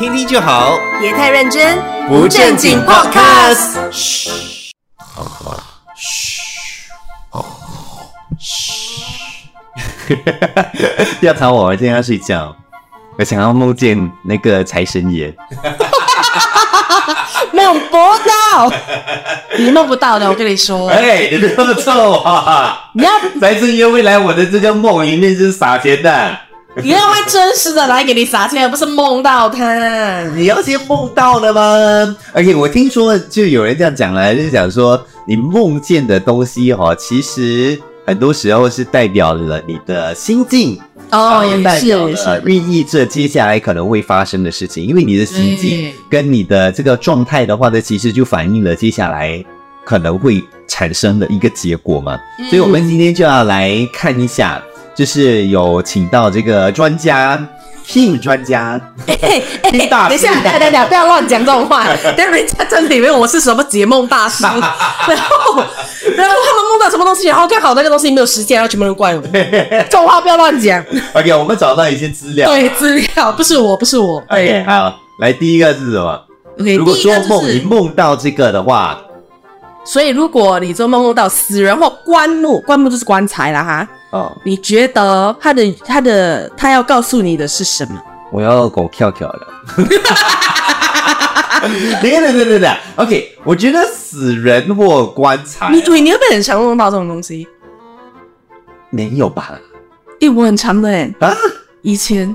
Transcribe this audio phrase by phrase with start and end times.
[0.00, 1.78] 听听就好，别太认真，
[2.08, 3.74] 不正经 Podcast。
[11.20, 12.56] 不要吵我，我今天要睡觉。
[13.18, 15.34] 我想要梦见那个财神爷。
[17.52, 18.72] 梦不到，
[19.58, 20.88] 你梦不到的，我跟你说。
[20.96, 22.90] 哎，你这么臭啊！
[22.94, 26.38] 你要财神爷会来我的这个梦里面就是撒钱的。
[26.82, 30.22] 你要会真实的来给你撒钱，而不是梦到他。
[30.36, 32.16] 你要先梦到了吗？
[32.32, 37.76] 而且我听说就有人这样讲了，就是讲说你梦见的东西哈，其实
[38.06, 40.80] 很多时候是代表了你的心境。
[41.10, 49.44] 哦，也代表是也是，了寓意着接下来可能会发生的事情，因为你的心境跟你的这个状态的话呢，其实就反映了接下来
[49.84, 52.16] 可能会产生的一个结果嘛。
[52.38, 54.62] 嗯所以，我们今天就要来看一下，
[55.00, 57.40] 就是有请到这个专家。
[57.82, 58.80] 性专家，
[59.64, 61.84] 听大等一下，师等一下等一下，不要乱讲这种话。
[62.16, 64.64] 等人家真的以为我是什么解梦大师， 然后
[65.08, 69.22] 然后他们梦到什么东西，然后刚好那个东西没有实现，然后全部人怪我。
[69.32, 70.84] 这种话不要乱讲。
[71.14, 72.48] OK，我们找到一些资料。
[72.48, 74.22] 对，资料不是我，不是我。
[74.28, 76.22] OK，好，来第一个是什么
[76.60, 79.00] ？OK，如果说梦你，梦到这个的话，
[79.84, 83.88] 所以如果你做梦梦到死人或棺木，棺木就是棺材了哈。
[84.10, 88.00] 哦，你觉得他的他的他要告诉你的是什么？
[88.32, 89.46] 我要狗跳跳了。
[92.00, 97.46] 等一下等一下等一下，OK，我觉得死人或棺材你对，你会不会很常梦到这种东西？
[98.90, 99.52] 没有吧？
[100.20, 101.34] 诶，我很常的诶，啊
[101.82, 102.34] 以前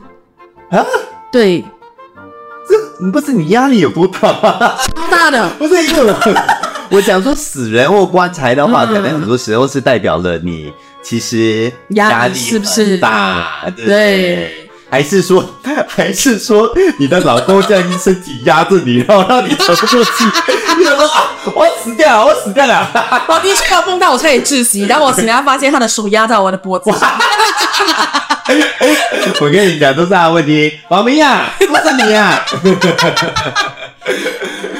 [0.69, 0.85] 啊，
[1.31, 1.63] 对，
[2.69, 4.75] 这不是你压力有多大吗？
[4.85, 5.49] 超大的。
[5.57, 6.15] 不是因为我
[6.91, 10.71] 我讲说死人或棺材的话，嗯可能很多时候是代表了你
[11.05, 13.63] 其实压力力是不是大？
[13.75, 15.43] 对还是说，
[15.87, 20.09] 还是说你的老公这样一身体压着你，然后让你喘不过气？
[20.77, 22.89] 你想说 啊，我死掉了，我要死掉了。
[23.27, 27.11] 我第一次有梦到我差点窒息，然后我醒来发现他的手压在我的脖子上。
[29.41, 30.79] 我跟你讲，都是他的问题。
[30.89, 32.43] 王明呀，不是你呀。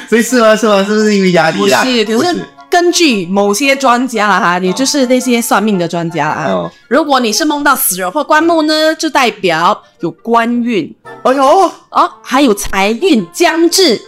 [0.07, 0.55] 所以是吗？
[0.55, 0.77] 是吗？
[0.83, 1.83] 是不是因为压力不啦？
[1.83, 10.93] 是，可是根据某些专家啦哈，也就是那些算命的专家啦哦，如果你是梦到死人或棺木呢，就代表有官运。
[11.23, 11.71] 哎呦。
[11.91, 14.01] 哦，还有财运将至。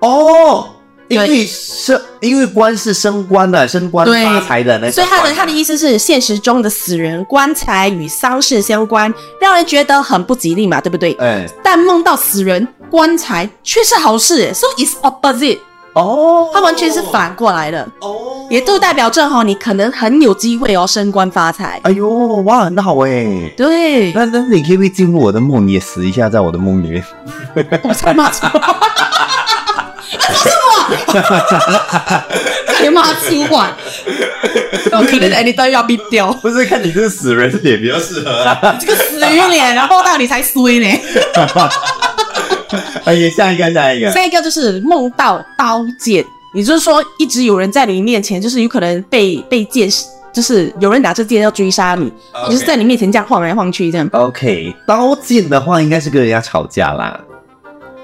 [0.00, 0.68] 哦，
[1.06, 1.28] 因对。
[1.28, 4.90] 为升，因为官是升官的，升官发财的那个。
[4.90, 11.12] 所以他的他的意思是，现实中的死人棺材与丧事相关，让人觉得很不吉利嘛，对不对？
[11.20, 11.48] 哎。
[11.62, 15.60] 但梦到死人棺材却是好事，so it's opposite，
[15.94, 21.80] 哦，它完全是反过来的，哦，也就代表正好，你可能很有机会哦升官发财。
[21.82, 23.50] 哎呦哇，很好哎。
[23.56, 27.04] 对，那那你可不可以进入我的梦，你也死一下，在我的梦里面？
[27.82, 28.46] 我才骂出，
[32.78, 33.74] 别骂出管，
[34.92, 36.32] 我可能 anytime 要毙掉。
[36.34, 38.76] 不是看你这个死人脸比较适合啊。
[38.80, 40.86] 这个死鱼脸，然后到你才衰呢。
[43.04, 44.10] 哎呀，下一个，下一个。
[44.10, 49.88] 下一个就是梦到刀剑，也就是说，一直有人在你面前，就是有可能被被剑，
[50.32, 52.12] 就是有人拿着剑要追杀你
[52.48, 54.08] 就是在你面前这样晃来晃去这样。
[54.12, 57.20] OK，刀剑的话，应该是跟人家吵架啦，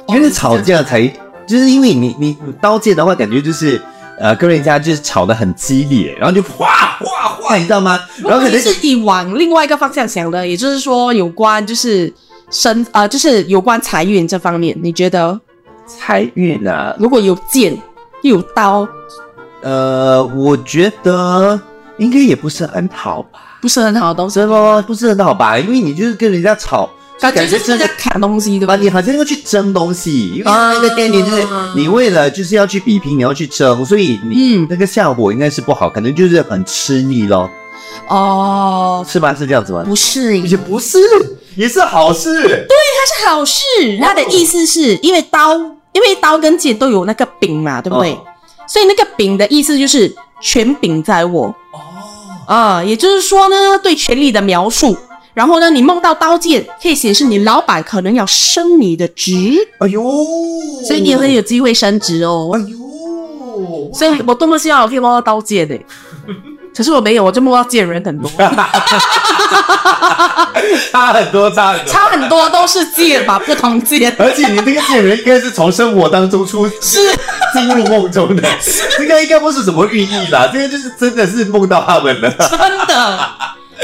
[0.06, 1.06] 哦因为吵架才，
[1.46, 3.80] 就是因为你你你刀剑的话，感觉就是
[4.18, 8.00] 呃跟人家就是吵得很激烈，然后就哗哗哗，你知道吗？
[8.24, 12.12] 然后可能如果你往另外一个方向想的，也就是说有关就是
[12.50, 15.40] 生呃，就是有关财运这方面，你觉得？
[15.88, 17.72] 财运啊，如果有剑
[18.22, 18.84] 又有刀，
[19.62, 21.60] 呃，我觉得
[21.98, 24.82] 应该也不是很好吧，不是很好的东西，真的吗？
[24.84, 25.56] 不是很好吧？
[25.56, 26.90] 因为你就是跟人家吵，
[27.20, 28.74] 感觉就是在砍东西，对吧？
[28.74, 31.72] 你好像要去争东西，因为那个概念就是啊。
[31.76, 34.66] 你为了就是要去比拼，你要去争，所以你嗯。
[34.68, 37.48] 那个效果应该是不好，可能就是很吃力咯，
[38.08, 39.34] 哦，是吗？
[39.34, 39.82] 是这样子吗？
[39.84, 40.98] 不是，也不是，
[41.56, 42.42] 也是好事。
[42.42, 43.62] 对它是好事。
[44.00, 45.54] 它的意思是因为刀，
[45.92, 48.12] 因为刀跟剑都有那个柄嘛，对不对？
[48.12, 48.18] 哦
[48.68, 51.46] 所以那个柄的意思就是权柄在握。
[51.70, 51.78] 哦，
[52.48, 54.96] 啊，也就是说呢，对权力的描述。
[55.34, 59.32] 然后呢，你梦到刀剑，可以显示你老板可能要升你的职，
[59.78, 60.02] 哎呦，
[60.84, 62.50] 所以你很有机会升职哦。
[62.54, 65.78] 哎呦，所以我多么希望我可以梦到刀剑的，
[66.76, 68.30] 可是我没有，我就梦到贱人很多，
[70.92, 71.86] 差很多，差很多。
[71.86, 74.14] 差很多都是贱吧，不同贱。
[74.18, 76.98] 而且你那个贱人应该是从生活当中出 是
[77.54, 78.42] 进入梦中的，
[78.98, 82.30] 这个应该不是什么寓意啦，这个就是真的是梦到他们了。
[82.30, 83.18] 真的。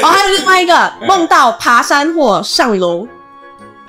[0.03, 3.06] 哦，还有另外一个梦到爬山或上楼，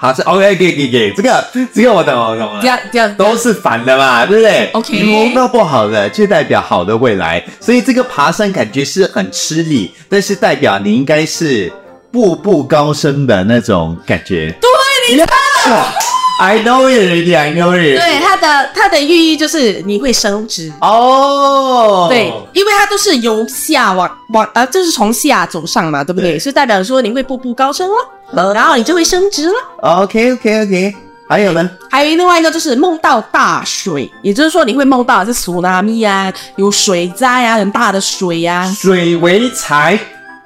[0.04, 2.68] 爬山，OK，给给给，这个这个我懂我懂了这。
[2.68, 11.72] 样这样都是反的嘛，对不对 OK 你梦到不好的，就代表好的未来，所以这个爬山感觉是很吃力，但是代表你应该是
[12.12, 14.54] 步步高升的那种感觉。
[14.60, 16.23] 对，你看。
[16.40, 18.00] I know it, already, I know it。
[18.00, 20.72] 对，它的它的寓意就是你会升职。
[20.82, 26.32] 哦，对，因为它都是由下往往，呃，就是从下走上嘛，对不对？
[26.32, 27.88] 对是代表说你会步步高升
[28.34, 29.54] 了，然后你就会升职了。
[29.82, 30.96] OK OK OK，
[31.30, 31.70] 还有呢？
[31.92, 38.66] 还有另外一个就是梦到大水，也就是说你会梦到是苏拉米啊，有水灾啊，很大的水啊。
[38.76, 39.98] 水为财，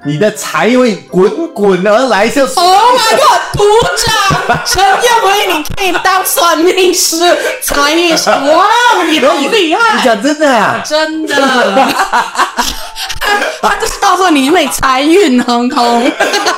[0.06, 2.54] 你的财会滚滚而来，就是。
[2.60, 3.40] Oh my god！
[3.58, 3.64] 鼓
[4.46, 4.58] 掌！
[4.64, 7.18] 陈彦伟，你可以当算命师、
[7.60, 8.66] 财运师，哇，
[9.08, 10.04] 你好厉你害！
[10.04, 10.80] 讲真的啊？
[10.86, 11.34] 真的，
[13.60, 16.10] 他就是告诉你因为财运亨通，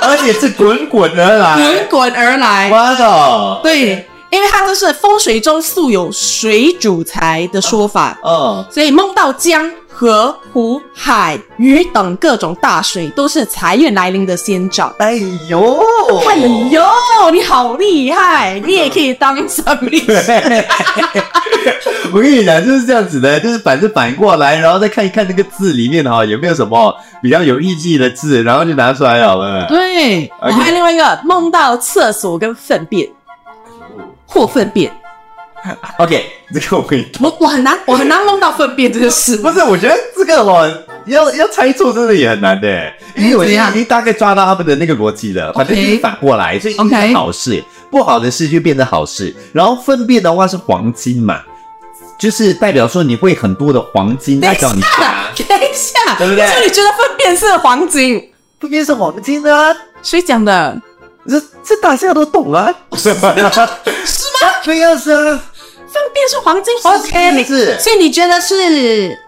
[0.02, 1.56] 而且是滚滚而来。
[1.56, 2.69] 滚滚而来。
[2.69, 3.60] 哇哦！
[3.62, 9.70] 对，因为他这是风水中素有水主财的说法，哦，所以梦到江、
[10.00, 14.91] 河、湖、海、鱼等各种大水，都是财运来临的先兆。
[14.99, 15.79] 哎呦，
[16.26, 16.37] 哎
[16.70, 16.82] 呦，
[17.31, 18.58] 你好厉害！
[18.64, 20.32] 你也可以当算命师。
[22.14, 29.67] 我跟你讲，就是这样子的，就是反正反过来，然后再看一看那个字里面哈有没有什么比较有意义的字，然后就拿出来好了。
[29.67, 33.06] 对，OK 还有另外一个梦到厕所跟粪便
[34.25, 34.91] 或粪便，
[35.98, 36.24] OK，
[36.54, 37.06] 这个我可以。
[37.20, 39.36] 我我很难我很难弄到粪便这个事。
[39.42, 40.70] 不是，我觉得这个哦，
[41.06, 45.52] 要要猜错真的也很难的，因为我已经大概抓到他们的那个逻辑了。
[45.52, 49.34] 反正就是反过来，所以是好事，不好的事就变成好事。
[49.52, 51.40] 然后粪便的话是黄金嘛，
[52.18, 58.30] 就是代表说你会很多的黄金来找你下拿，，等一下，对不对所以你觉得粪便是黄金？
[58.58, 59.76] 粪便是黄金啊。
[60.02, 60.80] 谁讲的？
[61.28, 63.34] 这这大家都懂啊，是吗？
[63.36, 64.50] 是吗？
[64.64, 65.40] 对呀，是啊，
[65.92, 69.19] 粪便是黄金？OK，你是所以你觉得是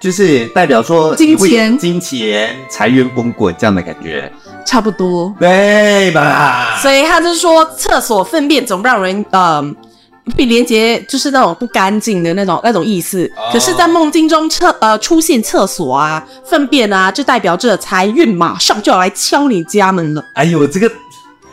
[0.00, 4.30] 就是代表说金钱金钱、财源滚滚这样的感觉，
[4.66, 5.34] 差不多？
[5.40, 6.78] 对吧？
[6.80, 9.74] 所以他就说，厕所粪便总让人嗯
[10.36, 13.30] 被连接，就是那种不干净的那种那种意思。
[13.36, 20.24] 哦可是，在梦境中厕呃出现厕所啊、粪便啊，就代表着财运马上就要来敲你家门了。
[20.34, 20.90] 哎呦，这个，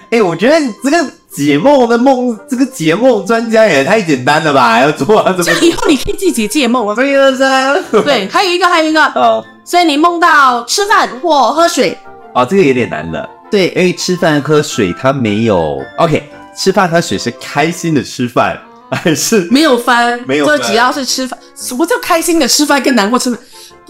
[0.09, 4.79] 哎，我觉得这个解梦的梦，这个解梦专家也太简单了吧？
[4.81, 6.95] 要做啊，这以后你可以自己解梦 了。
[6.95, 11.97] 对呀，是啊，对，还有一个，还有一个，哦所以你梦到吃饭或喝水，
[12.33, 23.39] 哦，这个有点难了，对，因为吃饭喝水它没有 OK，吃饭喝水是开心的吃饭还是没有翻，没有翻就只要是吃饭，什么叫开心的吃饭跟难过吃饭？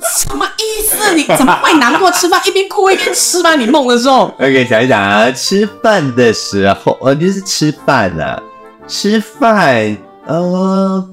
[0.02, 1.14] 什么意思？
[1.14, 2.42] 你怎么会难过吃饭？
[2.46, 3.56] 一边哭一边吃吗？
[3.56, 8.42] 你梦的时候，OK，想一想啊，吃饭的时候，呃，就是吃饭啊，
[8.88, 11.10] 吃饭，呃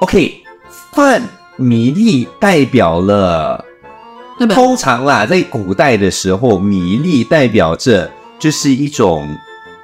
[0.00, 0.42] ，OK，
[0.92, 1.22] 饭
[1.56, 3.64] 米粒代表了？
[4.50, 9.28] 通常啦，在古代的时候，米粒代表着就是一种，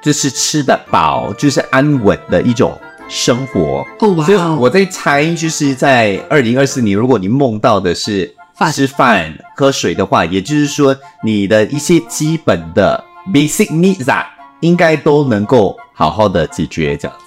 [0.01, 2.77] 就是吃得饱，就是安稳的一种
[3.09, 3.85] 生活。
[3.99, 8.71] 哦哇所以我在猜，就是在二零二四年，如果你梦到的是饭。
[8.71, 13.03] 吃饭、喝水的话，也就是说你的一些基本的
[13.33, 14.25] basic needs 啊，
[14.61, 17.17] 应该都能够好好的解决，这样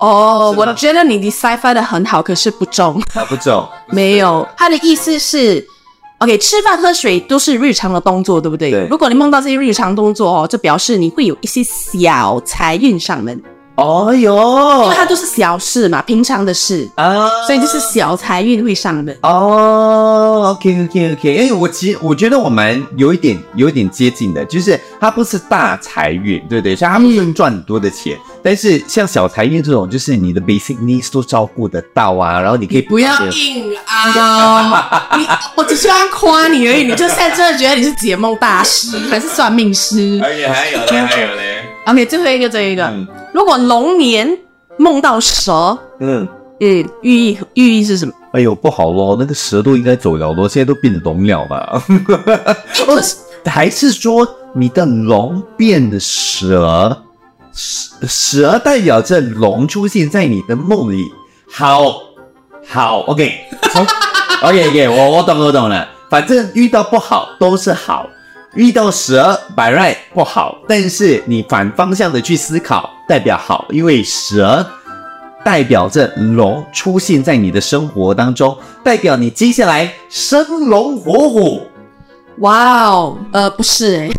[0.00, 4.46] 哦，我觉得你 decipher 的很好，可是不中，啊不中， 没有。
[4.56, 5.64] 他的意思是
[6.18, 8.72] ，OK，吃饭喝水都是日常的动作，对不对？
[8.72, 8.86] 对。
[8.88, 13.40] 如果你梦到这些日常动作哦，就表示你会有一些小财运上门，
[13.76, 19.16] 哦哟因为它都是小事嘛，平常的事，啊，所以就是小财运会上门。
[19.22, 26.76] 哦，OK OK OK，因为我其实我觉得我们有一点有一点接近的，就是它不是大财运，对不对？
[26.76, 35.08] 像它不是赚很多的钱，但是像小财运这种，就是你的 basic needs 都照顾得到啊，然后你可以不要硬啊！
[35.16, 35.26] 你
[35.56, 41.51] 我只是要夸你而已，你就现在真的觉得你是解梦大师还是算命师而且还有嘞，还有嘞，
[41.86, 44.38] ？OK，最后一个，最后一个，嗯如果龙年
[44.76, 46.26] 梦到蛇，嗯，
[46.60, 48.12] 嗯，寓意寓意是什么？
[48.32, 51.82] 哎呦不好咯，那个蛇都应该走了咯，现在都变龙了吧？
[53.44, 57.02] 还是说你的龙变的蛇？
[57.52, 61.04] 蛇蛇代表着龙出现在你的梦里。
[61.50, 61.84] 好，
[62.66, 63.30] 好，OK，
[63.72, 63.84] 从
[64.42, 65.86] OK OK，我我懂我懂了。
[66.08, 68.08] 反正遇到不好都是好，
[68.54, 74.64] 遇到蛇百 right 不好，但是你反方向的去思考，代表好，因为蛇
[75.42, 81.62] 代表着龙出现在你的生活当中，代表你接下来生龙活虎。
[82.38, 84.10] 哇哦，呃，不是哎、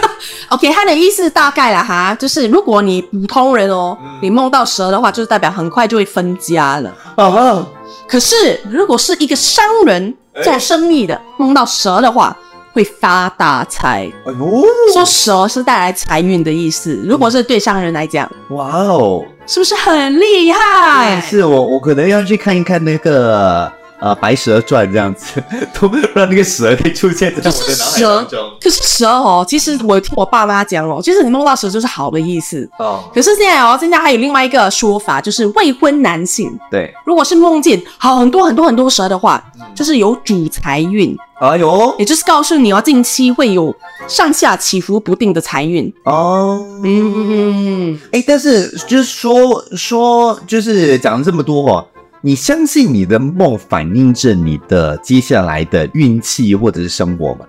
[0.48, 6.94] OK，他的意思大概了哈，就是如果你普通人哦，你梦到蛇的话，就是代表很快就会分家了。
[7.16, 7.66] 啊，
[8.08, 12.36] 可是如果是一个商人做生意的，梦到蛇的话，
[12.72, 14.10] 会发大财。
[14.24, 19.24] 哎呦，说蛇是带来财运的意思，如果是对商人来讲，哇哦！
[19.46, 21.20] 是不是很厉害？
[21.20, 25.42] 是我，我可能要去看一看那个呃《白蛇传》这样子，
[25.74, 28.50] 都让那个蛇可以出现在我的脑海当中。
[28.60, 33.02] 可是蛇哦，其实我听我爸妈讲哦，其实你梦到蛇就是好的意思哦。
[33.12, 39.42] 可是现在哦，现在还有另外一个说法，就是未婚男性，对，如果是梦见很多很多很多蛇的话，
[39.74, 41.16] 就是有主财运。
[41.42, 43.74] 哎呦，也就是告诉你哦，近期会有
[44.06, 46.64] 上下起伏不定的财运哦。
[46.84, 51.84] 嗯，哎，但是就是说说，就是讲了这么多哦，
[52.20, 57.40] 你相信你的梦反映着你的接下来的运气或者是生活吗？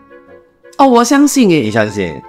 [0.80, 2.20] 哦，我相信诶，你相信？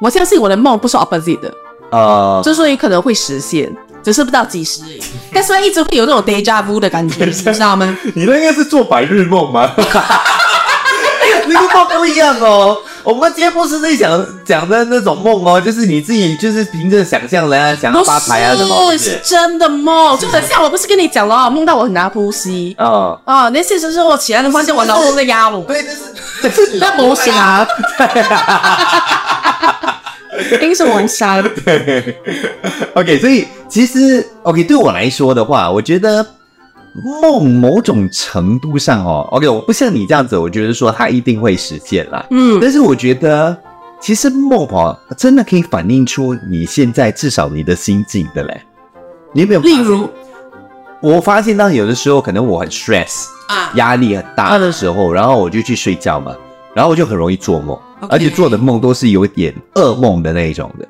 [0.00, 1.54] 我相信我的梦不是 opposite 的，
[1.92, 4.82] 呃，之所以可能会实现，只是不知道几时。
[5.32, 7.96] 但是一直会有那种 deja vu 的感觉， 你知道吗？
[8.16, 9.70] 你那应该是做白日梦吗？
[11.72, 23.50] 那个梦不一样哦，我们今天不是在讲讲的那种梦哦，就是你自己就是凭着想象来想要发财啊什么是真的梦，就等下我不是跟你讲了，梦到我很难呼吸哦哦！
[23.50, 25.84] 那现实生活起来的发现我脑中在压我，对，
[26.42, 27.66] 那是那模型啊，
[30.60, 31.40] 应是玩沙。
[31.42, 32.16] 对，
[32.94, 36.24] OK，所以其实 OK 对我来说的话，我觉得。
[36.94, 42.24] 梦某种程度上哦，OK，我不像你这样子，我觉得说它一定会实现啦。
[42.30, 43.56] 嗯，但是我觉得
[44.00, 48.60] 其实梦哦，真的可以反映出你现在至少你的心境的嘞。
[49.32, 49.60] 你有没有？
[49.60, 50.08] 例如，
[51.00, 56.34] 我发现到有的时候可能我很 stress 啊，压力很大的时候，然后我就去睡觉嘛，
[56.74, 57.78] 然后我就很容易做梦，
[58.10, 60.86] 而且做的梦都是有点噩梦的那一种的，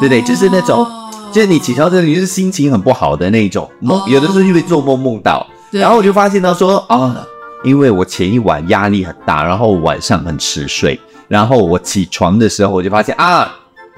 [0.00, 0.20] 对不对？
[0.22, 0.84] 就是那种。
[1.32, 7.26] 就是你起床之后，你是心情很不好的那种梦，有的时候就会做梦梦到，然后我就发现到说啊，
[7.64, 13.54] 因为我前一晚压力很大，然后晚上很迟睡，然后我起床的时候我就发现啊，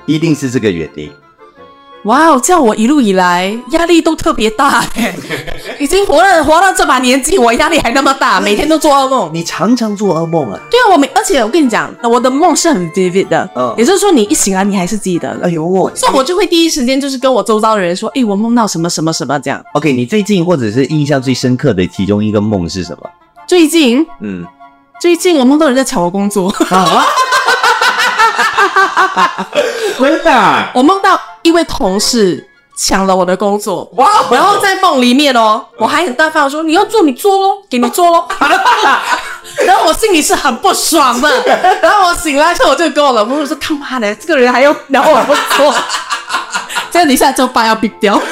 [0.07, 1.11] 一定是这个原因。
[2.05, 5.15] 哇哦，这样我一路以来压力都特别大哎，
[5.79, 9.31] 已经活了活到这把年纪，我压力还那么大，每天都做噩梦。
[9.35, 10.59] 你常常做噩梦啊？
[10.71, 15.39] 对啊，我每而且我跟你讲，我的梦是很 vivid 的，嗯，也就是说你一醒来你还是记得。
[15.43, 19.63] 哎呦，我，所以我就会第一时间就是跟我周遭的人说，哎，我梦到什么什么什么这样。
[19.75, 23.11] OK，你最近或者是印象最深刻的其中一个梦是什么？
[23.47, 24.47] 最近，嗯，
[25.01, 26.49] 最近我梦到人在抢我工作。
[26.71, 27.05] 啊
[29.99, 34.07] 真的， 我梦到一位同事抢了我的工作，哇！
[34.31, 38.29] 然后在梦里面哦，我还很大方说你要做你做喽，给你做喽。
[39.67, 41.29] 然后我心里是很不爽的。
[41.83, 45.75] 然后我醒来之后，我就跟我老公说：“他妈的，这个人还要然后我不做，
[46.93, 48.21] 这样你下周班要毙掉。”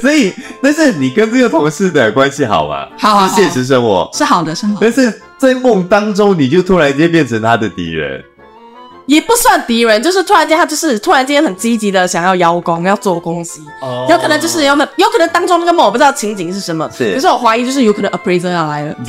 [0.00, 2.86] 所以，但是你跟这个同事的关系好吗？
[2.98, 4.78] 好，现实生活是好的，生活。
[4.80, 8.22] 但是在梦当中，你就突然间变成他的敌人，
[9.06, 13.60] 也不算敌人，就是突然间他就是突然间很积极的想要邀功，要做东西。
[13.80, 18.94] 哦，有可能就是有可有可能当中那个梦我不知道情景是什么，是，可是我怀疑就是有可能 appraiser 要来了。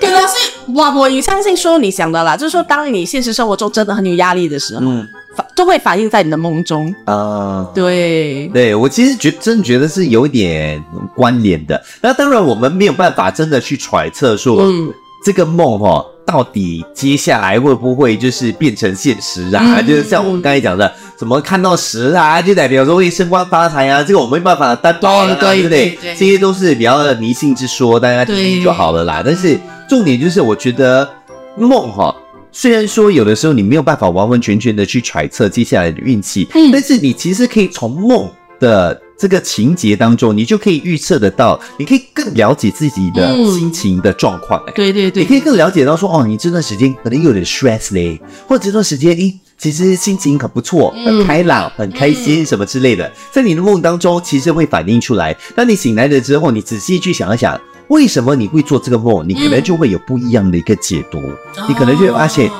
[0.00, 0.34] 可能是
[0.74, 4.80] 哇我也相信说你想的啦，就是说当你现实生活中真的很有压力的时候。
[4.82, 5.08] 嗯。
[5.34, 10.84] 反都会反映在你的梦中啊，对对，我其实觉真的觉得是有一点
[11.16, 11.82] 关联的。
[12.02, 14.92] 那当然，我们没有办法真的去揣测说，嗯，
[15.24, 19.82] 这个梦哈，到底接下来会不会就是变成现实啊？
[19.82, 24.02] 就是像我们刚才讲的，怎么看到十啊，就代表说会升官发财啊？
[24.02, 25.98] 这个我没办法担保，对不对？
[26.16, 29.22] 这些都是比较迷信之说，大家听听就好了啦。
[29.24, 31.08] 但是重点就是，我觉得
[31.56, 32.14] 梦哈。
[32.54, 44.62] 虽然说有的时候你没有办法完完全全的去揣测接下来的运气，嗯，但是你其实可以从梦的这个情节当中，你就可以预测得到，你可以更了解自己的心情的状况。
[44.74, 55.36] 对对对，你可以更了解到说，哦，你这段时间可能有点 stress 嘞，或者这段时间，咦，其实心情很不错，很开朗，很开心什么之类的，在你的梦当中其实会反映出来。
[55.54, 57.60] 当你醒来了之后，你仔细去想一想。
[57.92, 59.22] 为什么你会做这个梦？
[59.28, 61.20] 你可能就会有不一样的一个解读，
[61.68, 62.50] 你可能就会发现，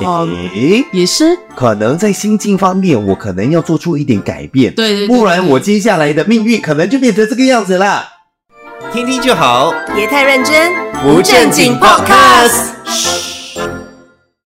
[0.55, 1.25] 诶，也是。
[1.57, 8.05] 可能在心境方面，我可能要做出一点改变，对，不然我接下来的命运可能就变成这个样子了。
[8.93, 10.71] 听听就好，别太认真，
[11.03, 13.32] 不正经 Podcast。